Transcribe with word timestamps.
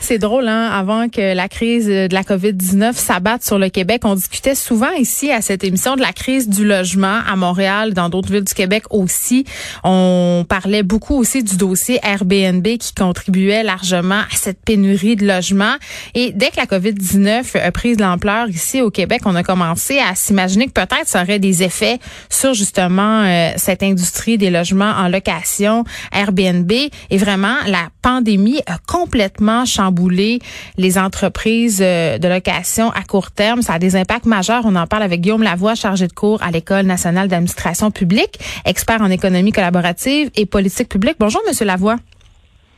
c'est 0.00 0.18
drôle, 0.18 0.48
hein? 0.48 0.68
Avant 0.72 1.08
que 1.08 1.34
la 1.34 1.48
crise 1.48 1.86
de 1.86 2.12
la 2.12 2.22
COVID-19 2.22 2.94
s'abatte 2.94 3.44
sur 3.44 3.58
le 3.58 3.68
Québec, 3.68 4.02
on 4.04 4.14
discutait 4.14 4.54
souvent 4.54 4.90
ici 4.92 5.30
à 5.30 5.42
cette 5.42 5.62
émission 5.62 5.96
de 5.96 6.00
la 6.00 6.12
crise 6.12 6.48
du 6.48 6.66
logement 6.66 7.20
à 7.30 7.36
Montréal, 7.36 7.94
dans 7.94 8.08
d'autres 8.08 8.32
villes 8.32 8.44
du 8.44 8.54
Québec 8.54 8.84
aussi. 8.90 9.44
On 9.84 10.44
parlait 10.48 10.82
beaucoup 10.82 11.16
aussi 11.16 11.42
du 11.42 11.56
dossier 11.56 12.00
Airbnb 12.02 12.66
qui 12.66 12.94
contribuait 12.94 13.62
largement 13.62 14.20
à 14.20 14.36
cette 14.36 14.60
pénurie 14.64 15.16
de 15.16 15.26
logements. 15.26 15.76
Et 16.14 16.32
dès 16.32 16.50
que 16.50 16.56
la 16.56 16.66
COVID-19 16.66 17.58
a 17.58 17.70
pris 17.70 17.96
de 17.96 18.02
l'ampleur 18.02 18.48
ici 18.48 18.80
au 18.80 18.90
Québec, 18.90 19.22
on 19.26 19.34
a 19.34 19.42
commencé 19.42 19.98
à 19.98 20.14
s'imaginer 20.14 20.66
que 20.66 20.72
peut-être 20.72 21.06
ça 21.06 21.22
aurait 21.22 21.38
des 21.38 21.62
effets 21.62 21.98
sur 22.28 22.54
justement 22.54 23.22
euh, 23.22 23.50
cette 23.56 23.82
industrie 23.82 24.38
des 24.38 24.50
logements 24.50 24.92
en 24.96 25.08
location 25.08 25.84
Airbnb. 26.12 26.72
Et 26.72 27.18
vraiment, 27.18 27.56
la 27.66 27.88
pandémie 28.02 28.60
a 28.66 28.78
complètement 28.86 29.64
chamboulé 29.90 30.38
les 30.76 30.98
entreprises 30.98 31.80
euh, 31.82 32.18
de 32.18 32.28
location 32.28 32.90
à 32.90 33.02
court 33.02 33.30
terme. 33.30 33.62
Ça 33.62 33.74
a 33.74 33.78
des 33.78 33.96
impacts 33.96 34.26
majeurs. 34.26 34.62
On 34.64 34.76
en 34.76 34.86
parle 34.86 35.02
avec 35.02 35.20
Guillaume 35.20 35.42
Lavoie, 35.42 35.74
chargé 35.74 36.06
de 36.06 36.12
cours 36.12 36.42
à 36.42 36.50
l'École 36.50 36.86
nationale 36.86 37.28
d'administration 37.28 37.90
publique, 37.90 38.38
expert 38.64 39.00
en 39.02 39.10
économie 39.10 39.52
collaborative 39.52 40.30
et 40.36 40.46
politique 40.46 40.88
publique. 40.88 41.16
Bonjour, 41.18 41.42
Monsieur 41.46 41.66
Lavoie. 41.66 41.96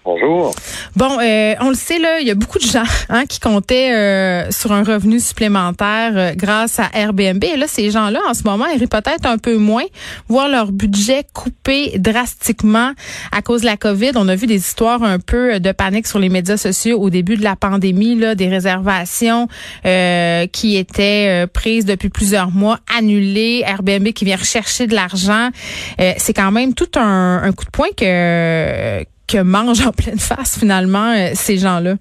Bonjour. 0.05 0.53
Bon, 0.97 1.21
euh, 1.21 1.55
on 1.61 1.69
le 1.69 1.77
sait 1.77 2.01
là, 2.01 2.19
il 2.19 2.27
y 2.27 2.33
a 2.33 2.35
beaucoup 2.35 2.59
de 2.59 2.65
gens 2.65 2.83
hein, 3.09 3.25
qui 3.27 3.39
comptaient 3.39 3.95
euh, 3.95 4.51
sur 4.51 4.73
un 4.73 4.83
revenu 4.83 5.21
supplémentaire 5.21 6.13
euh, 6.17 6.33
grâce 6.35 6.81
à 6.81 6.91
Airbnb. 6.93 7.43
Et 7.45 7.57
là, 7.57 7.67
ces 7.69 7.93
gens-là, 7.93 8.19
en 8.29 8.35
ce 8.35 8.43
moment, 8.43 8.67
ils 8.67 8.81
rient 8.81 8.89
peut-être 8.89 9.27
un 9.27 9.39
peu 9.39 9.57
moins, 9.57 9.85
voir 10.27 10.49
leur 10.49 10.73
budget 10.73 11.25
coupé 11.33 11.99
drastiquement 11.99 12.93
à 13.31 13.43
cause 13.43 13.61
de 13.61 13.67
la 13.67 13.77
COVID. 13.77 14.11
On 14.17 14.27
a 14.27 14.35
vu 14.35 14.49
des 14.49 14.57
histoires 14.57 15.05
un 15.05 15.21
peu 15.21 15.61
de 15.61 15.71
panique 15.71 16.09
sur 16.09 16.19
les 16.19 16.29
médias 16.29 16.57
sociaux 16.57 16.99
au 16.99 17.09
début 17.09 17.37
de 17.37 17.45
la 17.45 17.55
pandémie, 17.55 18.17
là, 18.17 18.35
des 18.35 18.49
réservations 18.49 19.47
qui 19.85 20.77
étaient 20.77 21.47
prises 21.53 21.85
depuis 21.85 22.09
plusieurs 22.09 22.51
mois, 22.51 22.81
annulées. 22.97 23.63
Airbnb 23.65 24.09
qui 24.09 24.25
vient 24.25 24.37
rechercher 24.37 24.87
de 24.87 24.95
l'argent. 24.95 25.51
C'est 25.99 26.35
quand 26.35 26.51
même 26.51 26.75
tout 26.75 26.91
un, 26.97 27.43
un 27.43 27.53
coup 27.53 27.65
de 27.65 27.71
poing 27.71 27.89
que 27.97 29.05
que 29.27 29.43
mangent 29.43 29.87
en 29.87 29.93
pleine 29.93 30.19
face 30.19 30.59
finalement 30.59 31.13
euh, 31.13 31.31
ces 31.35 31.59
gens-là? 31.59 31.95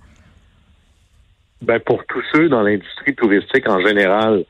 Ben 1.61 1.79
pour 1.79 2.03
tous 2.05 2.23
ceux 2.33 2.49
dans 2.49 2.61
l'industrie 2.61 3.15
touristique 3.15 3.69
en 3.69 3.79
général, 3.79 4.45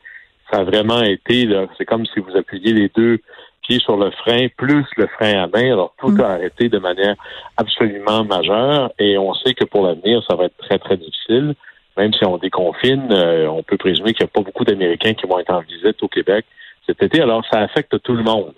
ça 0.50 0.60
a 0.60 0.64
vraiment 0.64 1.02
été 1.02 1.48
c'est 1.76 1.84
comme 1.84 2.06
si 2.06 2.20
vous 2.20 2.36
appuyiez 2.36 2.72
les 2.72 2.90
deux 2.94 3.18
pieds 3.62 3.78
sur 3.80 3.96
le 3.96 4.10
frein 4.10 4.48
plus 4.56 4.86
le 4.96 5.06
frein 5.06 5.42
à 5.42 5.46
main. 5.46 5.72
Alors 5.72 5.94
tout 5.98 6.10
mm. 6.10 6.20
a 6.20 6.28
arrêté 6.30 6.68
de 6.68 6.78
manière 6.78 7.14
absolument 7.56 8.24
majeure 8.24 8.92
et 8.98 9.18
on 9.18 9.34
sait 9.34 9.54
que 9.54 9.64
pour 9.64 9.86
l'avenir 9.86 10.22
ça 10.28 10.36
va 10.36 10.44
être 10.44 10.56
très 10.56 10.78
très 10.78 10.96
difficile. 10.96 11.54
Même 11.98 12.14
si 12.14 12.24
on 12.24 12.38
déconfine, 12.38 13.08
euh, 13.12 13.46
on 13.48 13.62
peut 13.62 13.76
présumer 13.76 14.14
qu'il 14.14 14.24
n'y 14.24 14.30
a 14.30 14.32
pas 14.32 14.40
beaucoup 14.40 14.64
d'Américains 14.64 15.12
qui 15.12 15.26
vont 15.26 15.38
être 15.38 15.52
en 15.52 15.60
visite 15.60 16.02
au 16.02 16.08
Québec 16.08 16.46
cet 16.86 17.02
été. 17.02 17.20
Alors 17.20 17.44
ça 17.50 17.60
affecte 17.60 18.00
tout 18.02 18.14
le 18.14 18.22
monde. 18.22 18.54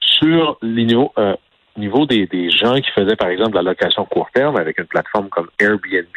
Sur 0.00 0.58
l'INO, 0.62 1.12
euh, 1.18 1.34
niveau 1.76 2.06
des, 2.06 2.26
des 2.26 2.50
gens 2.50 2.74
qui 2.74 2.90
faisaient, 2.90 3.16
par 3.16 3.28
exemple, 3.28 3.54
la 3.54 3.62
location 3.62 4.04
court 4.04 4.28
terme 4.32 4.56
avec 4.56 4.78
une 4.78 4.86
plateforme 4.86 5.28
comme 5.28 5.48
Airbnb 5.58 6.16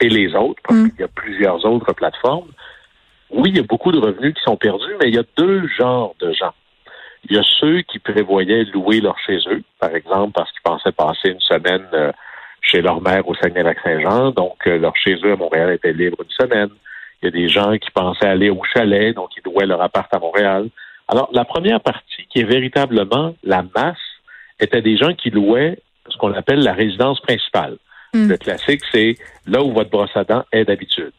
et 0.00 0.08
les 0.08 0.34
autres, 0.34 0.60
parce 0.62 0.78
mm. 0.78 0.90
qu'il 0.90 1.00
y 1.00 1.04
a 1.04 1.08
plusieurs 1.08 1.64
autres 1.64 1.92
plateformes, 1.92 2.50
oui, 3.30 3.50
il 3.50 3.56
y 3.56 3.60
a 3.60 3.64
beaucoup 3.64 3.92
de 3.92 3.98
revenus 3.98 4.34
qui 4.34 4.42
sont 4.42 4.56
perdus, 4.56 4.94
mais 5.00 5.08
il 5.08 5.14
y 5.14 5.18
a 5.18 5.24
deux 5.36 5.66
genres 5.68 6.14
de 6.20 6.32
gens. 6.32 6.52
Il 7.28 7.36
y 7.36 7.38
a 7.38 7.42
ceux 7.60 7.82
qui 7.82 7.98
prévoyaient 7.98 8.64
louer 8.64 9.00
leur 9.00 9.18
chez 9.20 9.38
eux, 9.46 9.62
par 9.78 9.94
exemple, 9.94 10.32
parce 10.34 10.50
qu'ils 10.52 10.62
pensaient 10.62 10.92
passer 10.92 11.30
une 11.30 11.40
semaine 11.40 11.86
euh, 11.94 12.12
chez 12.60 12.82
leur 12.82 13.00
mère 13.00 13.26
au 13.28 13.34
Saguenay-Lac-Saint-Jean, 13.34 14.32
donc 14.32 14.56
euh, 14.66 14.78
leur 14.78 14.96
chez 14.96 15.14
eux 15.24 15.32
à 15.32 15.36
Montréal 15.36 15.72
était 15.72 15.92
libre 15.92 16.18
une 16.22 16.46
semaine. 16.46 16.70
Il 17.22 17.26
y 17.26 17.28
a 17.28 17.30
des 17.30 17.48
gens 17.48 17.76
qui 17.78 17.90
pensaient 17.92 18.26
aller 18.26 18.50
au 18.50 18.62
chalet, 18.74 19.14
donc 19.14 19.30
ils 19.36 19.42
louaient 19.44 19.66
leur 19.66 19.80
appart 19.80 20.12
à 20.12 20.18
Montréal. 20.18 20.68
Alors, 21.08 21.30
la 21.32 21.44
première 21.44 21.80
partie, 21.80 22.26
qui 22.28 22.40
est 22.40 22.44
véritablement 22.44 23.34
la 23.44 23.62
masse 23.74 23.96
étaient 24.62 24.82
des 24.82 24.96
gens 24.96 25.14
qui 25.14 25.30
louaient 25.30 25.78
ce 26.08 26.16
qu'on 26.16 26.32
appelle 26.32 26.60
la 26.60 26.72
résidence 26.72 27.20
principale. 27.20 27.76
Hmm. 28.14 28.28
Le 28.28 28.36
classique, 28.36 28.82
c'est 28.92 29.16
là 29.46 29.62
où 29.62 29.72
votre 29.72 29.90
brosse 29.90 30.16
à 30.16 30.24
dents 30.24 30.44
est 30.52 30.64
d'habitude. 30.64 31.12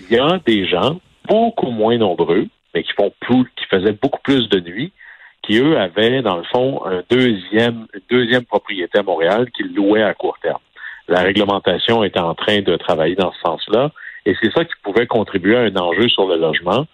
Il 0.00 0.16
y 0.16 0.18
a 0.18 0.38
des 0.44 0.66
gens 0.66 1.00
beaucoup 1.28 1.70
moins 1.70 1.96
nombreux, 1.98 2.46
mais 2.74 2.82
qui 2.82 2.92
font 2.92 3.12
plus, 3.20 3.44
qui 3.56 3.64
faisaient 3.70 3.96
beaucoup 4.00 4.20
plus 4.22 4.48
de 4.48 4.60
nuits, 4.60 4.92
qui 5.42 5.58
eux 5.58 5.78
avaient 5.78 6.22
dans 6.22 6.36
le 6.36 6.44
fond 6.44 6.84
un 6.86 7.02
deuxième, 7.10 7.86
une 7.94 8.00
deuxième 8.10 8.44
propriété 8.44 8.98
à 8.98 9.02
Montréal 9.02 9.50
qu'ils 9.50 9.74
louaient 9.74 10.02
à 10.02 10.14
court 10.14 10.38
terme. 10.40 10.60
La 11.08 11.20
réglementation 11.20 12.04
est 12.04 12.16
en 12.16 12.34
train 12.34 12.62
de 12.62 12.76
travailler 12.76 13.16
dans 13.16 13.32
ce 13.32 13.40
sens-là, 13.40 13.90
et 14.24 14.34
c'est 14.40 14.52
ça 14.52 14.64
qui 14.64 14.72
pouvait 14.82 15.06
contribuer 15.06 15.56
à 15.56 15.62
un 15.62 15.76
enjeu 15.76 16.08
sur 16.08 16.26
le 16.26 16.36
logement. 16.36 16.86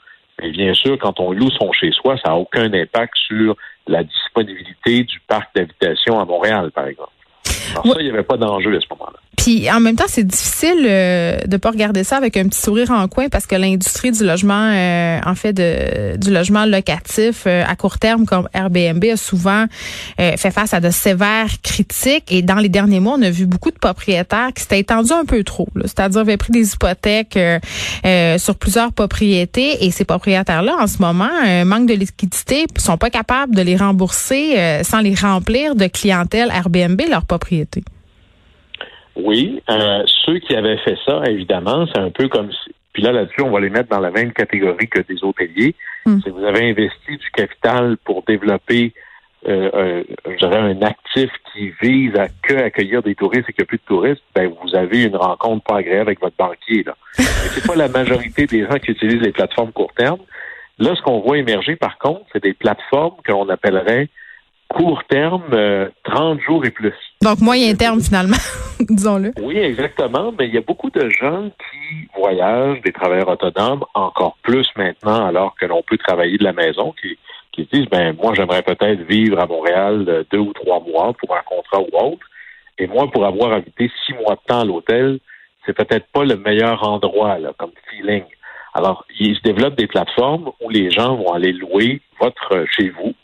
Et 0.42 0.50
bien 0.50 0.72
sûr, 0.72 0.98
quand 0.98 1.20
on 1.20 1.32
loue 1.32 1.50
son 1.50 1.72
chez-soi, 1.72 2.16
ça 2.24 2.30
n'a 2.30 2.36
aucun 2.36 2.72
impact 2.72 3.14
sur 3.16 3.56
la 3.88 4.04
disponibilité 4.04 5.04
du 5.04 5.20
parc 5.20 5.54
d'habitation 5.54 6.20
à 6.20 6.24
Montréal, 6.24 6.70
par 6.70 6.86
exemple. 6.86 7.10
Alors 7.72 7.86
ça, 7.86 8.00
il 8.00 8.04
n'y 8.04 8.10
avait 8.10 8.22
pas 8.22 8.36
d'enjeu 8.36 8.76
à 8.76 8.80
ce 8.80 8.86
moment-là. 8.90 9.18
Puis 9.38 9.70
en 9.70 9.78
même 9.78 9.94
temps, 9.94 10.04
c'est 10.08 10.26
difficile 10.26 10.84
euh, 10.84 11.38
de 11.46 11.56
pas 11.56 11.70
regarder 11.70 12.02
ça 12.02 12.16
avec 12.16 12.36
un 12.36 12.48
petit 12.48 12.60
sourire 12.60 12.90
en 12.90 13.06
coin 13.06 13.28
parce 13.28 13.46
que 13.46 13.54
l'industrie 13.54 14.10
du 14.10 14.24
logement, 14.24 14.72
euh, 14.74 15.20
en 15.24 15.36
fait, 15.36 15.52
de, 15.52 16.16
du 16.16 16.32
logement 16.32 16.66
locatif 16.66 17.44
euh, 17.46 17.62
à 17.64 17.76
court 17.76 18.00
terme 18.00 18.26
comme 18.26 18.48
Airbnb 18.52 19.02
a 19.04 19.16
souvent 19.16 19.66
fait 20.18 20.50
face 20.50 20.74
à 20.74 20.80
de 20.80 20.90
sévères 20.90 21.62
critiques. 21.62 22.32
Et 22.32 22.42
dans 22.42 22.56
les 22.56 22.68
derniers 22.68 22.98
mois, 22.98 23.14
on 23.16 23.22
a 23.22 23.30
vu 23.30 23.46
beaucoup 23.46 23.70
de 23.70 23.78
propriétaires 23.78 24.48
qui 24.54 24.62
s'étaient 24.62 24.80
étendus 24.80 25.12
un 25.12 25.24
peu 25.24 25.44
trop. 25.44 25.68
C'est-à-dire 25.82 26.22
avaient 26.22 26.36
pris 26.36 26.52
des 26.52 26.72
hypothèques 26.72 27.38
sur 28.38 28.56
plusieurs 28.56 28.92
propriétés 28.92 29.84
et 29.84 29.90
ces 29.92 30.04
propriétaires-là, 30.04 30.76
en 30.80 30.86
ce 30.88 30.98
moment, 30.98 31.30
manquent 31.64 31.88
de 31.88 31.94
liquidité, 31.94 32.66
sont 32.76 32.98
pas 32.98 33.10
capables 33.10 33.54
de 33.54 33.62
les 33.62 33.76
rembourser 33.76 34.82
sans 34.82 35.00
les 35.00 35.14
remplir 35.14 35.76
de 35.76 35.86
clientèle 35.86 36.50
Airbnb 36.52 37.00
leur 37.08 37.24
propriété. 37.24 37.84
Oui, 39.18 39.62
euh, 39.68 40.02
ceux 40.24 40.38
qui 40.38 40.54
avaient 40.54 40.78
fait 40.78 40.96
ça, 41.04 41.22
évidemment, 41.26 41.86
c'est 41.92 42.00
un 42.00 42.10
peu 42.10 42.28
comme 42.28 42.50
si, 42.52 42.74
puis 42.92 43.02
là 43.02 43.12
là-dessus, 43.12 43.42
on 43.42 43.50
va 43.50 43.60
les 43.60 43.70
mettre 43.70 43.88
dans 43.88 44.00
la 44.00 44.10
même 44.10 44.32
catégorie 44.32 44.88
que 44.88 45.00
des 45.00 45.22
hôteliers. 45.22 45.74
Hmm. 46.06 46.20
Si 46.20 46.30
vous 46.30 46.44
avez 46.44 46.70
investi 46.70 47.16
du 47.16 47.30
capital 47.32 47.96
pour 48.04 48.22
développer 48.22 48.92
euh, 49.46 50.02
un, 50.42 50.52
un 50.52 50.82
actif 50.82 51.30
qui 51.52 51.72
vise 51.80 52.14
à 52.16 52.28
que 52.42 52.54
accueillir 52.54 53.02
des 53.02 53.14
touristes 53.14 53.48
et 53.48 53.52
qu'il 53.52 53.62
n'y 53.62 53.66
a 53.66 53.66
plus 53.66 53.78
de 53.78 53.82
touristes, 53.86 54.22
ben 54.34 54.52
vous 54.62 54.74
avez 54.74 55.04
une 55.04 55.16
rencontre 55.16 55.64
pas 55.64 55.78
agréable 55.78 56.08
avec 56.08 56.20
votre 56.20 56.36
banquier. 56.36 56.82
Là. 56.84 56.96
c'est 57.12 57.66
pas 57.66 57.76
la 57.76 57.88
majorité 57.88 58.46
des 58.46 58.62
gens 58.66 58.78
qui 58.78 58.92
utilisent 58.92 59.22
les 59.22 59.32
plateformes 59.32 59.72
court 59.72 59.92
terme. 59.96 60.20
Là, 60.78 60.94
ce 60.94 61.02
qu'on 61.02 61.20
voit 61.20 61.38
émerger, 61.38 61.76
par 61.76 61.98
contre, 61.98 62.22
c'est 62.32 62.42
des 62.42 62.54
plateformes 62.54 63.16
que 63.24 63.32
l'on 63.32 63.48
appellerait 63.48 64.08
court 64.68 65.02
terme, 65.08 65.42
30 66.04 66.38
euh, 66.38 66.40
jours 66.42 66.64
et 66.64 66.70
plus. 66.70 66.94
Donc 67.22 67.40
moyen 67.40 67.74
terme 67.74 68.00
finalement, 68.00 68.36
disons-le. 68.80 69.32
Oui, 69.40 69.58
exactement. 69.58 70.32
Mais 70.38 70.48
il 70.48 70.54
y 70.54 70.58
a 70.58 70.62
beaucoup 70.62 70.90
de 70.90 71.08
gens 71.08 71.48
qui 71.48 72.08
voyagent, 72.16 72.80
des 72.82 72.92
travailleurs 72.92 73.28
autonomes, 73.28 73.84
encore 73.94 74.36
plus 74.42 74.68
maintenant, 74.76 75.26
alors 75.26 75.54
que 75.58 75.66
l'on 75.66 75.82
peut 75.82 75.98
travailler 75.98 76.38
de 76.38 76.44
la 76.44 76.52
maison, 76.52 76.94
qui, 77.00 77.18
qui 77.52 77.68
disent 77.72 77.88
ben 77.90 78.14
moi 78.22 78.34
j'aimerais 78.34 78.62
peut-être 78.62 79.00
vivre 79.02 79.40
à 79.40 79.46
Montréal 79.46 80.04
euh, 80.08 80.24
deux 80.30 80.38
ou 80.38 80.52
trois 80.52 80.80
mois 80.80 81.12
pour 81.14 81.34
un 81.34 81.42
contrat 81.42 81.80
ou 81.80 82.06
autre. 82.06 82.26
Et 82.78 82.86
moi, 82.86 83.10
pour 83.10 83.26
avoir 83.26 83.52
habité 83.52 83.90
six 84.06 84.12
mois 84.14 84.36
de 84.36 84.40
temps 84.46 84.60
à 84.60 84.64
l'hôtel, 84.64 85.18
c'est 85.66 85.72
peut-être 85.72 86.06
pas 86.12 86.24
le 86.24 86.36
meilleur 86.36 86.86
endroit 86.86 87.38
là, 87.38 87.52
comme 87.58 87.72
feeling. 87.90 88.24
Alors, 88.74 89.04
il 89.18 89.34
se 89.34 89.42
développe 89.42 89.74
des 89.74 89.88
plateformes 89.88 90.52
où 90.60 90.70
les 90.70 90.90
gens 90.90 91.16
vont 91.16 91.32
aller 91.32 91.52
louer 91.52 92.00
votre 92.20 92.54
euh, 92.54 92.66
chez 92.70 92.90
vous. 92.90 93.14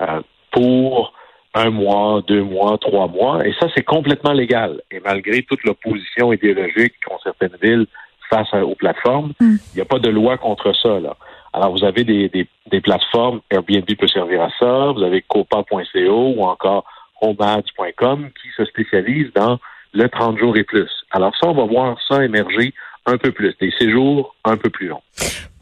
Euh, 0.00 0.20
pour 0.52 1.12
un 1.54 1.70
mois, 1.70 2.22
deux 2.26 2.42
mois, 2.42 2.78
trois 2.78 3.08
mois. 3.08 3.46
Et 3.46 3.52
ça, 3.60 3.66
c'est 3.74 3.84
complètement 3.84 4.32
légal. 4.32 4.80
Et 4.90 5.00
malgré 5.00 5.42
toute 5.42 5.64
l'opposition 5.64 6.32
idéologique 6.32 6.94
qu'ont 7.04 7.18
certaines 7.22 7.56
villes 7.60 7.86
face 8.30 8.52
aux 8.54 8.74
plateformes, 8.74 9.32
hmm. 9.40 9.56
il 9.72 9.76
n'y 9.76 9.82
a 9.82 9.86
pas 9.86 9.98
de 9.98 10.08
loi 10.08 10.38
contre 10.38 10.74
ça. 10.74 11.00
Là. 11.00 11.16
Alors, 11.52 11.72
vous 11.72 11.84
avez 11.84 12.04
des, 12.04 12.30
des, 12.30 12.80
plateformes, 12.80 13.40
Airbnb 13.50 13.84
peut 13.98 14.06
servir 14.06 14.42
à 14.42 14.48
ça, 14.58 14.92
vous 14.92 15.02
avez 15.02 15.22
copa.co 15.22 16.34
ou 16.36 16.42
encore 16.42 16.84
homads.com 17.20 18.30
qui 18.40 18.48
se 18.56 18.64
spécialisent 18.64 19.32
dans 19.34 19.58
le 19.92 20.08
30 20.08 20.38
jours 20.38 20.56
et 20.56 20.64
plus. 20.64 20.90
Alors 21.10 21.36
ça, 21.36 21.48
on 21.48 21.54
va 21.54 21.64
voir 21.64 21.98
ça 22.08 22.24
émerger 22.24 22.72
un 23.06 23.18
peu 23.18 23.32
plus, 23.32 23.54
des 23.60 23.72
séjours 23.78 24.34
un 24.44 24.56
peu 24.56 24.70
plus 24.70 24.88
longs. 24.88 25.02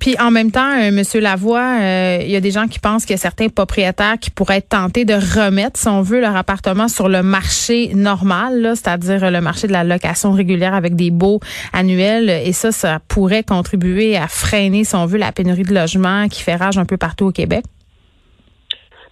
Puis 0.00 0.16
en 0.18 0.30
même 0.30 0.50
temps, 0.50 0.80
euh, 0.80 0.90
Monsieur 0.92 1.20
Lavoie, 1.20 1.78
euh, 1.78 2.18
il 2.22 2.30
y 2.30 2.36
a 2.36 2.40
des 2.40 2.50
gens 2.50 2.66
qui 2.66 2.78
pensent 2.78 3.04
qu'il 3.04 3.12
y 3.12 3.18
a 3.18 3.20
certains 3.20 3.48
propriétaires 3.48 4.18
qui 4.18 4.30
pourraient 4.30 4.56
être 4.56 4.70
tentés 4.70 5.04
de 5.04 5.12
remettre, 5.12 5.78
si 5.78 5.88
on 5.88 6.00
veut, 6.00 6.22
leur 6.22 6.36
appartement 6.36 6.88
sur 6.88 7.10
le 7.10 7.22
marché 7.22 7.92
normal, 7.94 8.72
c'est-à-dire 8.76 9.30
le 9.30 9.40
marché 9.42 9.66
de 9.66 9.72
la 9.72 9.84
location 9.84 10.32
régulière 10.32 10.74
avec 10.74 10.96
des 10.96 11.10
baux 11.10 11.40
annuels. 11.74 12.30
Et 12.30 12.52
ça, 12.52 12.72
ça 12.72 12.98
pourrait 13.08 13.42
contribuer 13.42 14.16
à 14.16 14.26
freiner, 14.26 14.84
si 14.84 14.94
on 14.96 15.04
veut, 15.04 15.18
la 15.18 15.32
pénurie 15.32 15.64
de 15.64 15.74
logements 15.74 16.28
qui 16.28 16.42
fait 16.42 16.56
rage 16.56 16.78
un 16.78 16.86
peu 16.86 16.96
partout 16.96 17.26
au 17.26 17.32
Québec. 17.32 17.64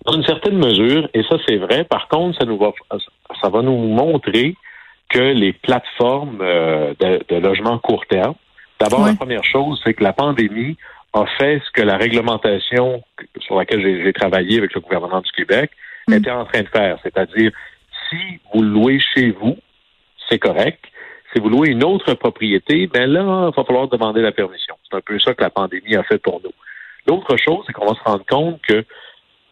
Dans 0.06 0.14
une 0.14 0.24
certaine 0.24 0.56
mesure, 0.56 1.06
et 1.12 1.22
ça 1.28 1.36
c'est 1.46 1.58
vrai. 1.58 1.84
Par 1.84 2.08
contre, 2.08 2.38
ça 2.38 2.46
nous 2.46 2.56
va, 2.56 2.72
ça 3.42 3.50
va 3.50 3.60
nous 3.60 3.76
montrer 3.76 4.54
que 5.08 5.32
les 5.32 5.52
plateformes 5.52 6.38
euh, 6.40 6.94
de, 7.00 7.20
de 7.28 7.36
logement 7.36 7.78
court 7.78 8.06
terme 8.06 8.34
D'abord, 8.80 9.04
la 9.04 9.14
première 9.14 9.44
chose, 9.44 9.80
c'est 9.84 9.94
que 9.94 10.04
la 10.04 10.12
pandémie 10.12 10.76
a 11.12 11.26
fait 11.38 11.60
ce 11.66 11.70
que 11.72 11.82
la 11.82 11.96
réglementation 11.96 13.02
sur 13.40 13.56
laquelle 13.56 13.80
j'ai 13.82 14.12
travaillé 14.12 14.58
avec 14.58 14.72
le 14.74 14.80
gouvernement 14.80 15.20
du 15.20 15.30
Québec 15.32 15.70
mm. 16.06 16.14
était 16.14 16.30
en 16.30 16.44
train 16.44 16.62
de 16.62 16.68
faire. 16.68 16.98
C'est-à-dire, 17.02 17.50
si 18.08 18.38
vous 18.52 18.62
louez 18.62 19.00
chez 19.14 19.30
vous, 19.32 19.56
c'est 20.28 20.38
correct. 20.38 20.84
Si 21.32 21.40
vous 21.40 21.48
louez 21.48 21.70
une 21.70 21.84
autre 21.84 22.14
propriété, 22.14 22.86
ben 22.86 23.10
là, 23.10 23.50
il 23.52 23.56
va 23.56 23.64
falloir 23.64 23.88
demander 23.88 24.22
la 24.22 24.32
permission. 24.32 24.76
C'est 24.88 24.96
un 24.96 25.00
peu 25.00 25.18
ça 25.18 25.34
que 25.34 25.42
la 25.42 25.50
pandémie 25.50 25.96
a 25.96 26.04
fait 26.04 26.18
pour 26.18 26.40
nous. 26.42 26.52
L'autre 27.06 27.36
chose, 27.36 27.64
c'est 27.66 27.72
qu'on 27.72 27.86
va 27.86 27.94
se 27.94 28.04
rendre 28.04 28.24
compte 28.26 28.60
que 28.62 28.84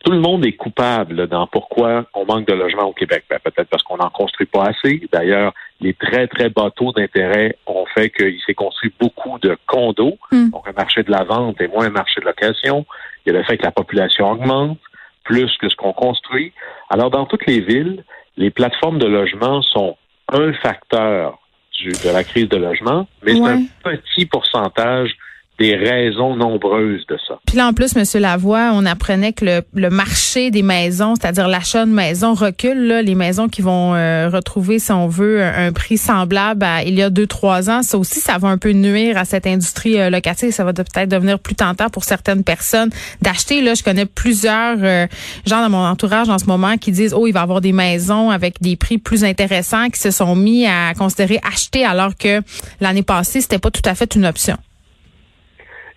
tout 0.06 0.12
le 0.12 0.20
monde 0.20 0.46
est 0.46 0.52
coupable 0.52 1.26
dans 1.26 1.48
pourquoi 1.48 2.06
on 2.14 2.24
manque 2.24 2.46
de 2.46 2.54
logements 2.54 2.84
au 2.84 2.92
Québec. 2.92 3.24
Ben, 3.28 3.40
peut-être 3.42 3.68
parce 3.68 3.82
qu'on 3.82 3.96
n'en 3.96 4.08
construit 4.08 4.46
pas 4.46 4.66
assez. 4.66 5.02
D'ailleurs, 5.12 5.52
les 5.80 5.94
très, 5.94 6.28
très 6.28 6.48
bas 6.48 6.70
taux 6.70 6.92
d'intérêt 6.92 7.58
ont 7.66 7.84
fait 7.92 8.10
qu'il 8.10 8.38
s'est 8.46 8.54
construit 8.54 8.92
beaucoup 9.00 9.40
de 9.40 9.58
condos. 9.66 10.16
Hmm. 10.30 10.50
Donc, 10.50 10.68
un 10.68 10.72
marché 10.74 11.02
de 11.02 11.10
la 11.10 11.24
vente 11.24 11.60
et 11.60 11.66
moins 11.66 11.86
un 11.86 11.90
marché 11.90 12.20
de 12.20 12.24
location. 12.24 12.86
Il 13.24 13.32
y 13.32 13.36
a 13.36 13.38
le 13.40 13.44
fait 13.44 13.58
que 13.58 13.64
la 13.64 13.72
population 13.72 14.30
augmente 14.30 14.78
plus 15.24 15.50
que 15.58 15.68
ce 15.68 15.74
qu'on 15.74 15.92
construit. 15.92 16.52
Alors, 16.88 17.10
dans 17.10 17.26
toutes 17.26 17.44
les 17.46 17.58
villes, 17.58 18.04
les 18.36 18.50
plateformes 18.50 19.00
de 19.00 19.08
logement 19.08 19.60
sont 19.62 19.96
un 20.32 20.52
facteur 20.52 21.40
de 21.84 22.12
la 22.12 22.22
crise 22.22 22.48
de 22.48 22.56
logement, 22.56 23.08
mais 23.24 23.34
c'est 23.34 23.90
un 23.90 23.96
petit 23.96 24.26
pourcentage 24.26 25.16
des 25.58 25.74
raisons 25.74 26.36
nombreuses 26.36 27.06
de 27.06 27.16
ça. 27.26 27.38
Puis 27.46 27.56
là, 27.56 27.66
en 27.66 27.72
plus, 27.72 27.96
M. 27.96 28.04
Lavoie, 28.20 28.70
on 28.74 28.84
apprenait 28.84 29.32
que 29.32 29.44
le, 29.44 29.62
le 29.74 29.90
marché 29.90 30.50
des 30.50 30.62
maisons, 30.62 31.14
c'est-à-dire 31.14 31.48
l'achat 31.48 31.86
de 31.86 31.90
maisons, 31.90 32.34
recule. 32.34 32.86
Là, 32.86 33.02
les 33.02 33.14
maisons 33.14 33.48
qui 33.48 33.62
vont 33.62 33.94
euh, 33.94 34.28
retrouver, 34.28 34.78
si 34.78 34.92
on 34.92 35.08
veut, 35.08 35.42
un, 35.42 35.72
prix 35.72 35.98
semblable 35.98 36.64
à 36.64 36.82
il 36.82 36.94
y 36.94 37.02
a 37.02 37.10
deux, 37.10 37.26
trois 37.26 37.70
ans, 37.70 37.82
ça 37.82 37.98
aussi, 37.98 38.20
ça 38.20 38.38
va 38.38 38.48
un 38.48 38.58
peu 38.58 38.72
nuire 38.72 39.16
à 39.16 39.24
cette 39.24 39.46
industrie 39.46 39.98
euh, 39.98 40.10
locative. 40.10 40.50
Ça 40.50 40.64
va 40.64 40.72
peut-être 40.72 41.08
devenir 41.08 41.38
plus 41.38 41.54
tentant 41.54 41.88
pour 41.88 42.04
certaines 42.04 42.44
personnes 42.44 42.90
d'acheter. 43.22 43.62
Là, 43.62 43.74
je 43.74 43.82
connais 43.82 44.06
plusieurs 44.06 44.76
euh, 44.82 45.06
gens 45.46 45.62
dans 45.62 45.70
mon 45.70 45.84
entourage 45.84 46.28
en 46.28 46.38
ce 46.38 46.46
moment 46.46 46.76
qui 46.76 46.92
disent, 46.92 47.14
oh, 47.14 47.26
il 47.26 47.32
va 47.32 47.40
y 47.40 47.42
avoir 47.42 47.60
des 47.60 47.72
maisons 47.72 48.30
avec 48.30 48.60
des 48.60 48.76
prix 48.76 48.98
plus 48.98 49.24
intéressants 49.24 49.88
qui 49.88 50.00
se 50.00 50.10
sont 50.10 50.36
mis 50.36 50.66
à 50.66 50.92
considérer 50.94 51.40
acheter 51.46 51.84
alors 51.84 52.16
que 52.16 52.42
l'année 52.80 53.02
passée, 53.02 53.40
c'était 53.40 53.58
pas 53.58 53.70
tout 53.70 53.82
à 53.84 53.94
fait 53.94 54.14
une 54.14 54.26
option. 54.26 54.56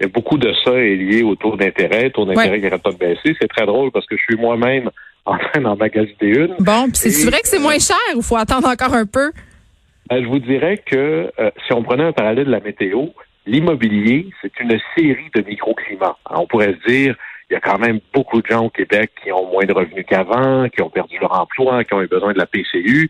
Et 0.01 0.07
beaucoup 0.07 0.37
de 0.37 0.53
ça 0.63 0.71
est 0.71 0.95
lié 0.95 1.23
au 1.23 1.35
taux 1.35 1.55
d'intérêt, 1.57 2.09
taux 2.09 2.25
d'intérêt 2.25 2.57
qui 2.57 2.63
n'arrête 2.63 2.83
pas 2.83 2.91
de 2.91 2.97
baisser. 2.97 3.35
C'est 3.39 3.49
très 3.49 3.65
drôle 3.65 3.91
parce 3.91 4.05
que 4.05 4.15
je 4.15 4.23
suis 4.23 4.37
moi-même 4.37 4.89
en 5.25 5.37
train 5.37 5.61
d'en 5.61 5.75
magasiner 5.75 6.15
une. 6.21 6.55
Bon, 6.59 6.87
c'est 6.93 7.29
vrai 7.29 7.41
que 7.41 7.47
c'est 7.47 7.59
moins 7.59 7.79
cher 7.79 7.97
ou 8.15 8.21
faut 8.21 8.37
attendre 8.37 8.67
encore 8.67 8.93
un 8.93 9.05
peu? 9.05 9.31
Ben, 10.09 10.23
je 10.23 10.27
vous 10.27 10.39
dirais 10.39 10.77
que 10.83 11.31
euh, 11.39 11.51
si 11.67 11.73
on 11.73 11.83
prenait 11.83 12.03
un 12.03 12.13
parallèle 12.13 12.45
de 12.45 12.51
la 12.51 12.61
météo, 12.61 13.07
l'immobilier, 13.45 14.27
c'est 14.41 14.59
une 14.59 14.79
série 14.97 15.29
de 15.35 15.41
microclimats. 15.41 16.17
on 16.29 16.47
pourrait 16.47 16.75
se 16.83 16.89
dire, 16.89 17.15
il 17.49 17.53
y 17.53 17.55
a 17.55 17.59
quand 17.59 17.77
même 17.77 17.99
beaucoup 18.13 18.41
de 18.41 18.47
gens 18.47 18.65
au 18.65 18.69
Québec 18.69 19.11
qui 19.21 19.31
ont 19.31 19.51
moins 19.51 19.65
de 19.65 19.73
revenus 19.73 20.05
qu'avant, 20.07 20.69
qui 20.69 20.81
ont 20.81 20.89
perdu 20.89 21.17
leur 21.19 21.39
emploi, 21.39 21.83
qui 21.83 21.93
ont 21.93 22.01
eu 22.01 22.07
besoin 22.07 22.33
de 22.33 22.37
la 22.37 22.45
PCU. 22.45 23.09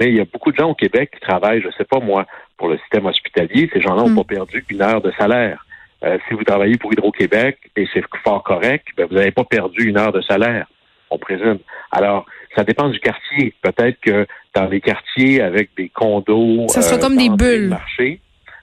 Mais 0.00 0.08
il 0.08 0.16
y 0.16 0.20
a 0.20 0.24
beaucoup 0.24 0.52
de 0.52 0.56
gens 0.56 0.70
au 0.70 0.74
Québec 0.74 1.10
qui 1.12 1.20
travaillent, 1.20 1.60
je 1.60 1.66
ne 1.66 1.72
sais 1.72 1.84
pas 1.84 2.00
moi, 2.00 2.26
pour 2.56 2.68
le 2.68 2.78
système 2.78 3.06
hospitalier. 3.06 3.68
Ces 3.72 3.80
gens-là 3.80 4.02
n'ont 4.02 4.10
hmm. 4.10 4.16
pas 4.16 4.24
perdu 4.24 4.64
une 4.70 4.82
heure 4.82 5.02
de 5.02 5.12
salaire. 5.18 5.66
Euh, 6.04 6.18
si 6.26 6.34
vous 6.34 6.42
travaillez 6.42 6.76
pour 6.78 6.92
Hydro-Québec 6.92 7.58
et 7.76 7.86
c'est 7.92 8.02
fort 8.24 8.42
correct, 8.42 8.88
ben, 8.96 9.06
vous 9.08 9.14
n'avez 9.14 9.30
pas 9.30 9.44
perdu 9.44 9.88
une 9.88 9.98
heure 9.98 10.12
de 10.12 10.20
salaire, 10.22 10.66
on 11.10 11.18
présume. 11.18 11.58
Alors, 11.92 12.26
ça 12.56 12.64
dépend 12.64 12.88
du 12.88 12.98
quartier. 12.98 13.54
Peut-être 13.62 14.00
que 14.00 14.26
dans 14.54 14.66
les 14.66 14.80
quartiers 14.80 15.40
avec 15.40 15.70
des 15.76 15.88
condos, 15.88 16.66
ça 16.68 16.82
sera 16.82 16.96
euh, 16.96 17.00
comme 17.00 17.16
des 17.16 17.28
bulles. 17.28 17.68
Marché, 17.68 18.20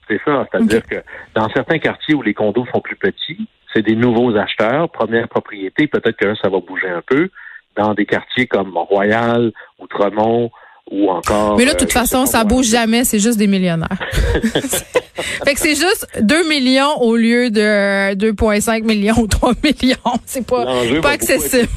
c'est 0.07 0.19
ça. 0.25 0.45
C'est-à-dire 0.51 0.86
que 0.86 1.03
dans 1.33 1.50
certains 1.50 1.80
quartiers 1.80 2.15
où 2.15 2.21
les 2.21 2.33
condos 2.33 2.65
sont 2.74 2.81
plus 2.81 2.97
petits, 2.97 3.47
c'est 3.74 3.83
des 3.83 3.95
nouveaux 3.95 4.36
acheteurs, 4.36 4.89
première 4.89 5.30
propriété. 5.30 5.88
Peut-être 5.88 6.18
que 6.18 6.25
là, 6.25 6.36
ça 6.41 6.50
va 6.50 6.59
bouger 6.59 6.89
un 6.89 7.01
peu. 7.06 7.30
Dans 7.75 7.94
des 7.94 8.06
quartiers 8.06 8.47
comme 8.47 8.75
Royal, 8.75 9.51
Outremont, 9.80 10.51
ou 10.91 11.09
encore. 11.09 11.57
Mais 11.57 11.65
là, 11.65 11.74
de 11.74 11.80
toute 11.80 11.89
euh, 11.89 12.00
façon, 12.00 12.25
ça 12.25 12.44
bouge 12.44 12.68
jamais, 12.68 13.03
c'est 13.03 13.19
juste 13.19 13.38
des 13.38 13.47
millionnaires. 13.47 14.00
fait 15.45 15.53
que 15.53 15.59
c'est 15.59 15.75
juste 15.75 16.07
2 16.21 16.47
millions 16.47 17.01
au 17.01 17.15
lieu 17.15 17.50
de 17.50 18.15
2,5 18.15 18.83
millions 18.83 19.15
ou 19.18 19.27
3 19.27 19.53
millions. 19.63 19.97
C'est 20.25 20.45
pas, 20.45 20.65
pas 21.01 21.12
accessible. 21.12 21.69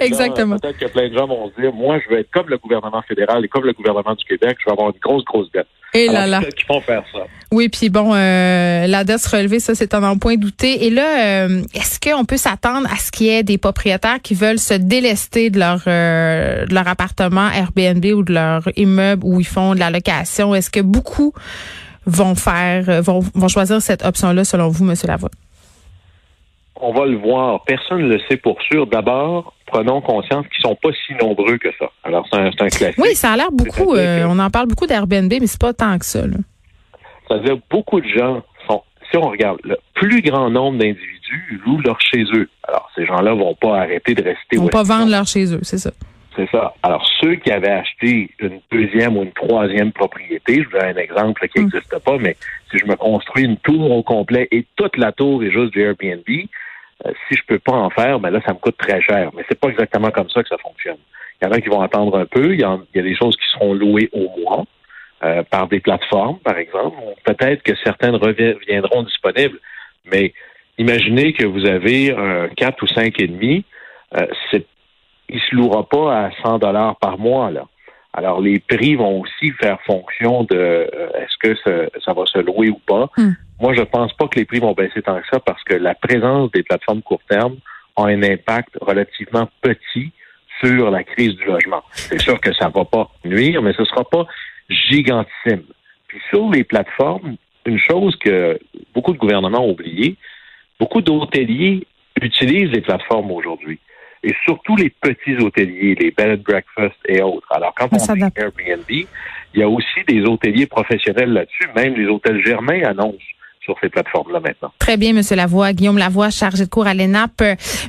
Exactement. 0.00 0.56
Peut-être 0.58 0.78
que 0.78 0.86
plein 0.86 1.08
de 1.08 1.14
gens 1.14 1.26
vont 1.26 1.50
se 1.50 1.60
dire, 1.60 1.72
moi, 1.72 1.98
je 2.04 2.12
veux 2.12 2.20
être 2.20 2.30
comme 2.32 2.48
le 2.48 2.58
gouvernement 2.58 3.02
fédéral 3.02 3.44
et 3.44 3.48
comme 3.48 3.64
le 3.64 3.72
gouvernement 3.72 4.14
du 4.14 4.24
Québec, 4.24 4.56
je 4.60 4.66
vais 4.66 4.72
avoir 4.72 4.88
une 4.88 5.00
grosse, 5.00 5.24
grosse 5.24 5.50
dette. 5.52 5.66
Et 5.92 6.06
là 6.06 6.26
là. 6.26 6.40
Qui 6.56 6.64
font 6.64 6.80
faire 6.80 7.02
ça. 7.12 7.26
Oui, 7.52 7.68
puis 7.68 7.90
bon, 7.90 8.14
euh, 8.14 8.86
la 8.86 9.02
dette 9.02 9.26
relevée, 9.26 9.58
ça, 9.58 9.74
c'est 9.74 9.92
un 9.94 10.16
point 10.16 10.36
douté. 10.36 10.86
Et 10.86 10.90
là, 10.90 11.46
euh, 11.46 11.62
est-ce 11.74 11.98
qu'on 11.98 12.24
peut 12.24 12.36
s'attendre 12.36 12.86
à 12.92 12.96
ce 12.96 13.10
qu'il 13.10 13.26
y 13.26 13.30
ait 13.30 13.42
des 13.42 13.58
propriétaires 13.58 14.22
qui 14.22 14.34
veulent 14.34 14.60
se 14.60 14.74
délester 14.74 15.50
de 15.50 15.58
leur 15.58 15.82
euh, 15.88 16.64
de 16.66 16.74
leur 16.74 16.86
appartement 16.86 17.48
Airbnb 17.50 18.04
ou 18.04 18.22
de 18.22 18.34
leur 18.34 18.62
immeuble 18.76 19.24
où 19.24 19.40
ils 19.40 19.46
font 19.46 19.74
de 19.74 19.80
la 19.80 19.90
location? 19.90 20.54
Est-ce 20.54 20.70
que 20.70 20.80
beaucoup 20.80 21.32
vont 22.06 22.36
faire 22.36 22.88
euh, 22.88 23.00
vont, 23.00 23.20
vont 23.34 23.48
choisir 23.48 23.82
cette 23.82 24.04
option-là, 24.04 24.44
selon 24.44 24.68
vous, 24.68 24.84
Monsieur 24.84 25.08
Lavoie? 25.08 25.30
On 26.76 26.92
va 26.92 27.04
le 27.04 27.16
voir. 27.16 27.64
Personne 27.64 28.02
ne 28.02 28.14
le 28.14 28.20
sait 28.28 28.36
pour 28.36 28.62
sûr. 28.62 28.86
D'abord, 28.86 29.54
prenons 29.66 30.00
conscience 30.00 30.46
qu'ils 30.48 30.62
sont 30.62 30.76
pas 30.80 30.90
si 31.06 31.14
nombreux 31.20 31.58
que 31.58 31.68
ça. 31.78 31.86
Alors, 32.04 32.26
c'est 32.30 32.38
un, 32.38 32.46
un, 32.46 32.68
classique. 32.68 32.98
Oui, 32.98 33.14
ça 33.14 33.32
a 33.32 33.36
l'air 33.36 33.50
beaucoup. 33.52 33.94
Euh, 33.94 34.24
on 34.28 34.38
en 34.38 34.50
parle 34.50 34.68
beaucoup 34.68 34.86
d'Airbnb, 34.86 35.32
mais 35.40 35.46
c'est 35.46 35.60
pas 35.60 35.74
tant 35.74 35.98
que 35.98 36.06
ça. 36.06 36.22
C'est-à-dire 37.30 37.58
beaucoup 37.70 38.00
de 38.00 38.08
gens 38.08 38.42
sont. 38.66 38.82
Si 39.10 39.16
on 39.16 39.28
regarde, 39.28 39.58
le 39.64 39.76
plus 39.94 40.22
grand 40.22 40.50
nombre 40.50 40.78
d'individus 40.78 41.60
louent 41.64 41.80
leur 41.80 42.00
chez 42.00 42.24
eux. 42.34 42.48
Alors, 42.66 42.90
ces 42.94 43.06
gens-là 43.06 43.34
vont 43.34 43.54
pas 43.54 43.80
arrêter 43.80 44.14
de 44.14 44.22
rester. 44.22 44.40
Ils 44.52 44.60
vont 44.60 44.68
pas 44.68 44.82
vendre 44.82 45.10
leur 45.10 45.26
chez 45.26 45.52
eux, 45.54 45.60
c'est 45.62 45.78
ça. 45.78 45.90
C'est 46.36 46.48
ça. 46.50 46.74
Alors, 46.82 47.04
ceux 47.20 47.34
qui 47.36 47.50
avaient 47.50 47.70
acheté 47.70 48.30
une 48.38 48.60
deuxième 48.70 49.16
ou 49.16 49.22
une 49.22 49.32
troisième 49.32 49.92
propriété, 49.92 50.62
je 50.62 50.64
vous 50.64 50.78
donne 50.78 50.96
un 50.96 51.00
exemple 51.00 51.46
qui 51.48 51.60
n'existe 51.60 51.92
mm. 51.92 52.00
pas, 52.00 52.18
mais 52.18 52.36
si 52.70 52.78
je 52.78 52.86
me 52.86 52.94
construis 52.94 53.44
une 53.44 53.56
tour 53.58 53.90
au 53.90 54.02
complet 54.02 54.48
et 54.52 54.64
toute 54.76 54.96
la 54.96 55.12
tour 55.12 55.42
est 55.42 55.50
juste 55.50 55.72
du 55.72 55.82
Airbnb, 55.82 56.22
euh, 56.28 57.12
si 57.28 57.36
je 57.36 57.42
peux 57.46 57.58
pas 57.58 57.72
en 57.72 57.90
faire, 57.90 58.20
ben 58.20 58.30
là, 58.30 58.40
ça 58.46 58.52
me 58.52 58.58
coûte 58.58 58.76
très 58.78 59.02
cher. 59.02 59.30
Mais 59.36 59.44
c'est 59.48 59.58
pas 59.58 59.68
exactement 59.68 60.10
comme 60.10 60.30
ça 60.30 60.42
que 60.42 60.48
ça 60.48 60.58
fonctionne. 60.58 60.98
Il 61.40 61.46
y 61.46 61.48
en 61.48 61.52
a 61.52 61.60
qui 61.60 61.68
vont 61.68 61.80
attendre 61.80 62.18
un 62.18 62.26
peu. 62.26 62.54
Il 62.54 62.60
y, 62.60 62.64
a, 62.64 62.78
des 62.94 63.16
choses 63.16 63.36
qui 63.36 63.46
seront 63.52 63.72
louées 63.72 64.10
au 64.12 64.28
mois 64.40 64.64
euh, 65.22 65.42
par 65.42 65.68
des 65.68 65.80
plateformes, 65.80 66.38
par 66.38 66.56
exemple. 66.56 66.96
Peut-être 67.24 67.62
que 67.62 67.72
certaines 67.84 68.16
reviendront 68.16 69.02
disponibles. 69.02 69.58
Mais 70.10 70.32
imaginez 70.78 71.32
que 71.32 71.44
vous 71.44 71.66
avez 71.66 72.12
un 72.16 72.48
4 72.48 72.82
ou 72.82 72.86
5 72.86 73.20
et 73.20 73.26
demi. 73.26 73.64
Euh, 74.16 74.26
c'est, 74.50 74.66
il 75.28 75.40
se 75.40 75.54
louera 75.54 75.88
pas 75.88 76.26
à 76.26 76.30
100 76.42 76.58
dollars 76.58 76.96
par 76.96 77.18
mois, 77.18 77.50
là. 77.50 77.66
Alors, 78.12 78.40
les 78.40 78.58
prix 78.58 78.96
vont 78.96 79.20
aussi 79.20 79.52
faire 79.60 79.78
fonction 79.82 80.42
de 80.44 80.56
euh, 80.56 81.08
est-ce 81.14 81.36
que 81.38 81.90
ça, 82.04 82.12
va 82.12 82.26
se 82.26 82.38
louer 82.38 82.70
ou 82.70 82.80
pas. 82.86 83.08
Hmm. 83.16 83.32
Moi, 83.60 83.74
je 83.74 83.82
pense 83.82 84.12
pas 84.14 84.26
que 84.26 84.38
les 84.38 84.44
prix 84.44 84.58
vont 84.58 84.72
baisser 84.72 85.02
tant 85.02 85.20
que 85.20 85.26
ça 85.30 85.38
parce 85.38 85.62
que 85.64 85.74
la 85.74 85.94
présence 85.94 86.50
des 86.50 86.62
plateformes 86.62 87.02
court 87.02 87.20
terme 87.28 87.56
a 87.96 88.06
un 88.06 88.22
impact 88.22 88.70
relativement 88.80 89.48
petit 89.60 90.12
sur 90.64 90.90
la 90.90 91.04
crise 91.04 91.36
du 91.36 91.44
logement. 91.44 91.82
C'est 91.92 92.20
sûr 92.20 92.40
que 92.40 92.52
ça 92.54 92.68
va 92.68 92.84
pas 92.84 93.10
nuire, 93.24 93.62
mais 93.62 93.72
ce 93.74 93.84
sera 93.84 94.04
pas 94.04 94.26
gigantissime. 94.70 95.64
Puis 96.08 96.20
sur 96.30 96.50
les 96.50 96.64
plateformes, 96.64 97.36
une 97.66 97.78
chose 97.78 98.16
que 98.16 98.58
beaucoup 98.94 99.12
de 99.12 99.18
gouvernements 99.18 99.64
ont 99.64 99.72
oublié, 99.72 100.16
beaucoup 100.78 101.02
d'hôteliers 101.02 101.86
utilisent 102.20 102.72
les 102.72 102.80
plateformes 102.80 103.30
aujourd'hui 103.30 103.78
et 104.22 104.34
surtout 104.44 104.76
les 104.76 104.90
petits 104.90 105.36
hôteliers, 105.36 105.94
les 105.94 106.10
bed 106.10 106.40
and 106.40 106.42
breakfast 106.42 106.96
et 107.06 107.22
autres. 107.22 107.46
Alors, 107.50 107.74
quand 107.74 107.88
on 107.92 108.14
dit 108.14 108.22
Airbnb, 108.36 108.90
il 108.90 109.06
y 109.60 109.62
a 109.62 109.68
aussi 109.68 110.04
des 110.06 110.22
hôteliers 110.22 110.66
professionnels 110.66 111.32
là-dessus. 111.32 111.68
Même 111.74 111.94
les 111.94 112.06
hôtels 112.06 112.44
Germain 112.44 112.82
annoncent 112.84 113.16
sur 113.64 113.76
ces 113.80 113.88
plateformes-là 113.88 114.40
maintenant. 114.40 114.72
Très 114.78 114.96
bien, 114.96 115.12
Monsieur 115.12 115.36
Lavoie. 115.36 115.72
Guillaume 115.72 115.98
Lavoie, 115.98 116.30
chargé 116.30 116.64
de 116.64 116.70
cours 116.70 116.86
à 116.86 116.94
l'ENAP. 116.94 117.42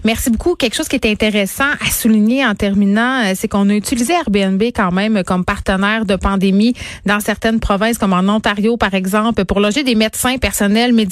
Merci 0.04 0.30
beaucoup. 0.30 0.56
Quelque 0.56 0.76
chose 0.76 0.88
qui 0.88 0.96
est 0.96 1.06
intéressant 1.06 1.72
à 1.80 1.90
souligner 1.90 2.46
en 2.46 2.56
terminant, 2.56 3.24
euh, 3.24 3.34
c'est 3.36 3.48
qu'on 3.48 3.70
a 3.70 3.74
utilisé 3.74 4.14
Airbnb 4.14 4.62
quand 4.76 4.92
même 4.92 5.24
comme 5.24 5.46
partenaire 5.46 6.06
de 6.06 6.16
pandémie 6.16 6.74
dans 7.06 7.20
certaines 7.20 7.60
provinces, 7.60 7.98
comme 7.98 8.14
en 8.14 8.28
Ontario, 8.34 8.76
par 8.76 8.94
exemple, 8.94 9.46
pour 9.46 9.60
loger 9.60 9.84
des 9.84 9.96
médecins, 9.96 10.38
personnels 10.38 10.94
médicaux 10.94 11.12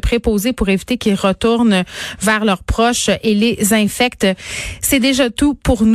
préposés 0.00 0.52
pour 0.52 0.68
éviter 0.68 0.98
qu'ils 0.98 1.14
retournent 1.14 1.84
vers 2.20 2.44
leurs 2.44 2.62
proches 2.62 3.10
et 3.22 3.34
les 3.34 3.72
infectent. 3.72 4.26
C'est 4.80 5.00
déjà 5.00 5.30
tout 5.30 5.54
pour 5.54 5.82
nous. 5.82 5.88